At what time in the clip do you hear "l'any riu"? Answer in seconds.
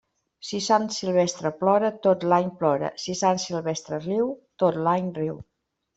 4.89-5.41